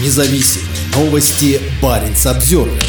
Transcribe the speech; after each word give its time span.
независим. 0.00 0.62
Новости 0.94 1.60
Баренц 1.82 2.26
Обзервер. 2.26 2.82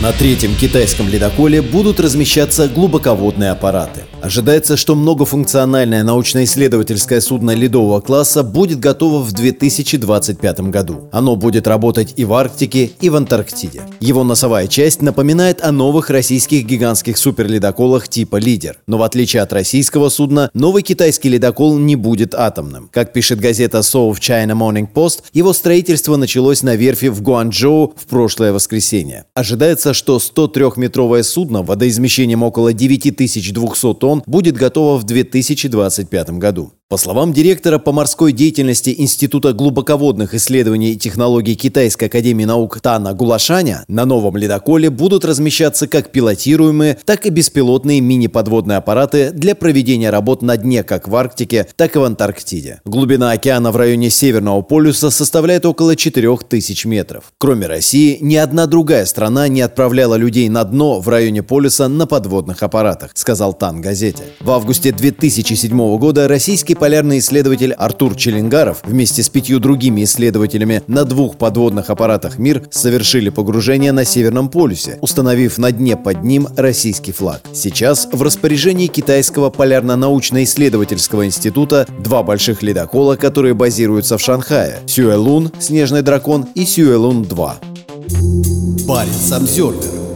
На 0.00 0.12
третьем 0.12 0.54
китайском 0.54 1.08
ледоколе 1.08 1.60
будут 1.60 1.98
размещаться 1.98 2.68
глубоководные 2.68 3.50
аппараты. 3.50 4.04
Ожидается, 4.20 4.76
что 4.76 4.96
многофункциональное 4.96 6.02
научно-исследовательское 6.02 7.20
судно 7.20 7.52
ледового 7.52 8.00
класса 8.00 8.42
будет 8.42 8.80
готово 8.80 9.22
в 9.22 9.32
2025 9.32 10.60
году. 10.60 11.08
Оно 11.12 11.36
будет 11.36 11.68
работать 11.68 12.14
и 12.16 12.24
в 12.24 12.34
Арктике, 12.34 12.90
и 13.00 13.10
в 13.10 13.16
Антарктиде. 13.16 13.82
Его 14.00 14.24
носовая 14.24 14.66
часть 14.66 15.02
напоминает 15.02 15.62
о 15.62 15.70
новых 15.70 16.10
российских 16.10 16.66
гигантских 16.66 17.16
суперледоколах 17.16 18.08
типа 18.08 18.36
«Лидер». 18.36 18.78
Но 18.88 18.98
в 18.98 19.04
отличие 19.04 19.40
от 19.40 19.52
российского 19.52 20.08
судна, 20.08 20.50
новый 20.52 20.82
китайский 20.82 21.28
ледокол 21.28 21.78
не 21.78 21.94
будет 21.94 22.34
атомным. 22.34 22.90
Как 22.92 23.12
пишет 23.12 23.38
газета 23.38 23.78
South 23.78 24.18
China 24.18 24.58
Morning 24.58 24.88
Post, 24.92 25.22
его 25.32 25.52
строительство 25.52 26.16
началось 26.16 26.62
на 26.62 26.74
верфи 26.74 27.06
в 27.06 27.22
Гуанчжоу 27.22 27.94
в 27.96 28.06
прошлое 28.06 28.52
воскресенье. 28.52 29.26
Ожидается 29.34 29.94
что 29.94 30.16
103-метровое 30.18 31.22
судно 31.22 31.62
водоизмещением 31.62 32.42
около 32.42 32.72
9200 32.72 33.94
тонн 33.94 34.07
будет 34.26 34.56
готово 34.56 34.98
в 34.98 35.04
2025 35.04 36.30
году. 36.30 36.77
По 36.90 36.96
словам 36.96 37.34
директора 37.34 37.78
по 37.78 37.92
морской 37.92 38.32
деятельности 38.32 38.94
Института 38.96 39.52
глубоководных 39.52 40.32
исследований 40.32 40.92
и 40.92 40.96
технологий 40.96 41.54
Китайской 41.54 42.06
академии 42.06 42.46
наук 42.46 42.80
Тана 42.80 43.12
Гулашаня, 43.12 43.84
на 43.88 44.06
новом 44.06 44.38
ледоколе 44.38 44.88
будут 44.88 45.26
размещаться 45.26 45.86
как 45.86 46.10
пилотируемые, 46.10 46.96
так 47.04 47.26
и 47.26 47.28
беспилотные 47.28 48.00
мини-подводные 48.00 48.78
аппараты 48.78 49.32
для 49.32 49.54
проведения 49.54 50.08
работ 50.08 50.40
на 50.40 50.56
дне 50.56 50.82
как 50.82 51.08
в 51.08 51.14
Арктике, 51.14 51.66
так 51.76 51.94
и 51.94 51.98
в 51.98 52.04
Антарктиде. 52.04 52.80
Глубина 52.86 53.32
океана 53.32 53.70
в 53.70 53.76
районе 53.76 54.08
Северного 54.08 54.62
полюса 54.62 55.10
составляет 55.10 55.66
около 55.66 55.94
4000 55.94 56.86
метров. 56.86 57.34
Кроме 57.36 57.66
России, 57.66 58.16
ни 58.22 58.36
одна 58.36 58.64
другая 58.64 59.04
страна 59.04 59.48
не 59.48 59.60
отправляла 59.60 60.14
людей 60.14 60.48
на 60.48 60.64
дно 60.64 61.00
в 61.00 61.08
районе 61.10 61.42
полюса 61.42 61.86
на 61.86 62.06
подводных 62.06 62.62
аппаратах, 62.62 63.10
сказал 63.12 63.52
Тан 63.52 63.82
газете. 63.82 64.22
В 64.40 64.50
августе 64.50 64.90
2007 64.90 65.98
года 65.98 66.26
российский 66.28 66.77
полярный 66.78 67.18
исследователь 67.18 67.72
Артур 67.72 68.14
Челенгаров 68.14 68.82
вместе 68.84 69.22
с 69.22 69.28
пятью 69.28 69.58
другими 69.58 70.04
исследователями 70.04 70.82
на 70.86 71.04
двух 71.04 71.36
подводных 71.36 71.90
аппаратах 71.90 72.38
«Мир» 72.38 72.62
совершили 72.70 73.28
погружение 73.28 73.92
на 73.92 74.04
Северном 74.04 74.48
полюсе, 74.48 74.98
установив 75.00 75.58
на 75.58 75.72
дне 75.72 75.96
под 75.96 76.24
ним 76.24 76.48
российский 76.56 77.12
флаг. 77.12 77.42
Сейчас 77.52 78.08
в 78.12 78.22
распоряжении 78.22 78.86
китайского 78.86 79.50
полярно-научно-исследовательского 79.50 81.26
института 81.26 81.86
два 81.98 82.22
больших 82.22 82.62
ледокола, 82.62 83.16
которые 83.16 83.54
базируются 83.54 84.16
в 84.16 84.22
Шанхае– 84.22 84.78
Сюэлун, 84.86 85.50
снежный 85.58 86.02
дракон, 86.02 86.46
и 86.54 86.62
Сюэлун-2. 86.62 87.52
Парень 88.86 89.12
Самсервер 89.12 90.07